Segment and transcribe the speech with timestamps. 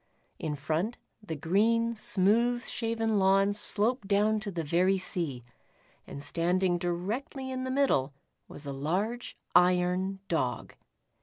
[0.39, 5.43] In front, the green, smooth shaven lawn sloped down to the very sea,
[6.07, 8.11] and standing directly in the middle
[8.47, 10.73] was a large iron Dog.